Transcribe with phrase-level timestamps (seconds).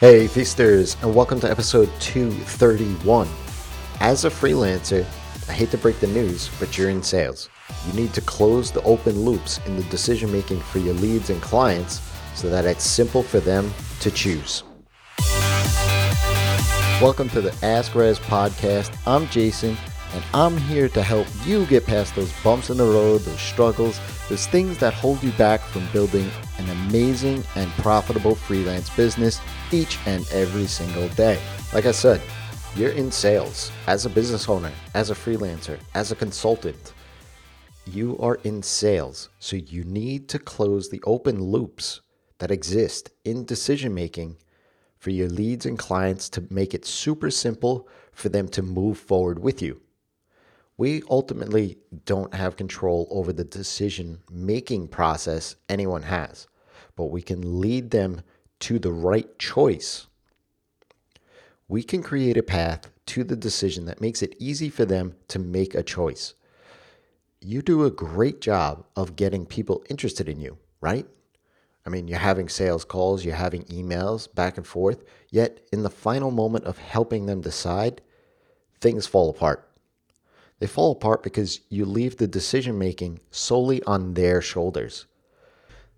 [0.00, 3.26] Hey, feasters, and welcome to episode 231.
[3.98, 5.04] As a freelancer,
[5.48, 7.50] I hate to break the news, but you're in sales.
[7.84, 11.42] You need to close the open loops in the decision making for your leads and
[11.42, 12.00] clients
[12.36, 14.62] so that it's simple for them to choose.
[17.02, 18.96] Welcome to the Ask Rezzz podcast.
[19.04, 19.76] I'm Jason,
[20.14, 24.00] and I'm here to help you get past those bumps in the road, those struggles,
[24.28, 29.40] those things that hold you back from building an amazing and profitable freelance business
[29.70, 31.38] each and every single day.
[31.72, 32.20] Like I said,
[32.76, 36.92] you're in sales as a business owner, as a freelancer, as a consultant.
[37.86, 42.00] You are in sales, so you need to close the open loops
[42.38, 44.36] that exist in decision making
[44.98, 49.38] for your leads and clients to make it super simple for them to move forward
[49.38, 49.80] with you.
[50.78, 56.46] We ultimately don't have control over the decision making process anyone has,
[56.94, 58.22] but we can lead them
[58.60, 60.06] to the right choice.
[61.66, 65.40] We can create a path to the decision that makes it easy for them to
[65.40, 66.34] make a choice.
[67.40, 71.06] You do a great job of getting people interested in you, right?
[71.84, 75.90] I mean, you're having sales calls, you're having emails back and forth, yet in the
[75.90, 78.00] final moment of helping them decide,
[78.80, 79.67] things fall apart.
[80.58, 85.06] They fall apart because you leave the decision making solely on their shoulders.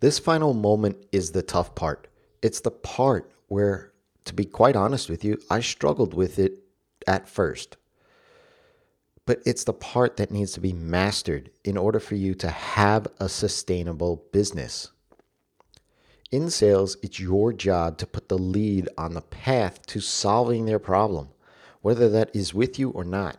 [0.00, 2.08] This final moment is the tough part.
[2.42, 3.92] It's the part where,
[4.26, 6.58] to be quite honest with you, I struggled with it
[7.06, 7.76] at first.
[9.26, 13.08] But it's the part that needs to be mastered in order for you to have
[13.18, 14.90] a sustainable business.
[16.30, 20.78] In sales, it's your job to put the lead on the path to solving their
[20.78, 21.28] problem,
[21.80, 23.38] whether that is with you or not.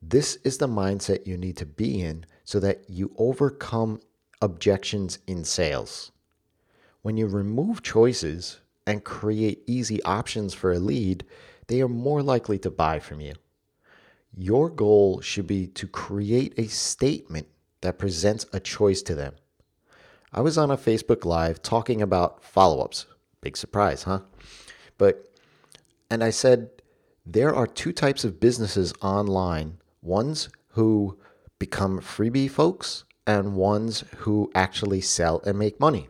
[0.00, 4.00] This is the mindset you need to be in so that you overcome
[4.40, 6.12] objections in sales.
[7.02, 11.24] When you remove choices and create easy options for a lead,
[11.66, 13.34] they are more likely to buy from you.
[14.36, 17.48] Your goal should be to create a statement
[17.80, 19.34] that presents a choice to them.
[20.32, 23.06] I was on a Facebook Live talking about follow ups.
[23.40, 24.20] Big surprise, huh?
[24.96, 25.28] But,
[26.10, 26.70] and I said,
[27.26, 31.18] there are two types of businesses online ones who
[31.58, 36.08] become freebie folks and ones who actually sell and make money.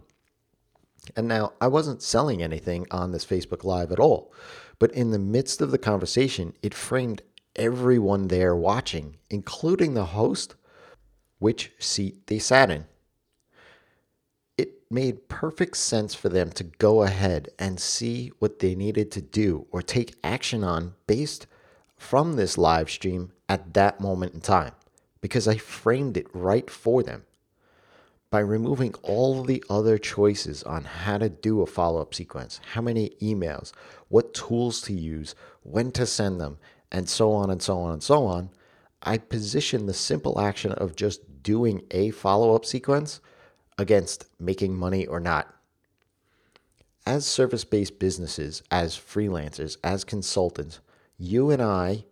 [1.17, 4.33] And now I wasn't selling anything on this Facebook Live at all,
[4.79, 7.23] but in the midst of the conversation, it framed
[7.57, 10.55] everyone there watching, including the host,
[11.39, 12.87] which seat they sat in.
[14.57, 19.21] It made perfect sense for them to go ahead and see what they needed to
[19.21, 21.47] do or take action on based
[21.99, 24.73] from this live stream at that moment in time
[25.21, 27.25] because I framed it right for them.
[28.31, 32.83] By removing all the other choices on how to do a follow up sequence, how
[32.83, 33.73] many emails,
[34.09, 36.59] what tools to use, when to send them,
[36.93, 38.51] and so on and so on and so on,
[39.03, 43.21] I position the simple action of just doing a follow up sequence
[43.79, 45.55] against making money or not.
[47.07, 50.81] As service based businesses, as freelancers, as consultants,
[51.19, 52.05] you and I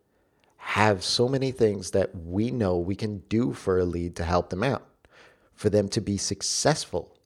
[0.56, 4.50] have so many things that we know we can do for a lead to help
[4.50, 4.84] them out,
[5.54, 7.16] for them to be successful.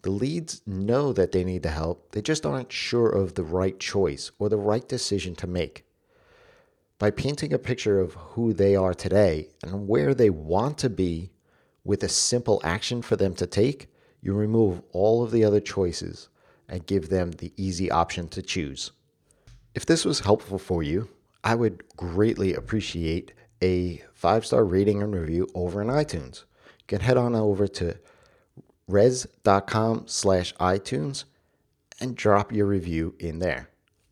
[0.00, 3.78] The leads know that they need the help, they just aren't sure of the right
[3.78, 5.84] choice or the right decision to make.
[6.98, 11.30] By painting a picture of who they are today and where they want to be
[11.84, 13.88] with a simple action for them to take,
[14.22, 16.30] you remove all of the other choices
[16.68, 18.92] and give them the easy option to choose.
[19.76, 21.10] If this was helpful for you,
[21.44, 26.44] I would greatly appreciate a five star rating and review over in iTunes.
[26.64, 27.98] You can head on over to
[28.90, 31.24] rezzz.com slash iTunes
[32.00, 33.68] and drop your review in there.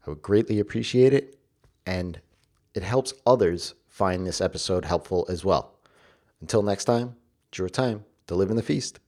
[0.06, 1.38] I would greatly appreciate it,
[1.86, 2.20] and
[2.74, 5.78] it helps others find this episode helpful as well.
[6.42, 7.16] Until next time,
[7.48, 9.00] it's your time to live in the feast.